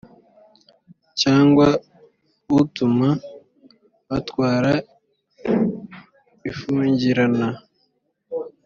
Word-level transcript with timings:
cyangwa 1.21 1.67
utuma 2.61 3.09
batwara 4.09 4.71
ufungirana 6.49 7.47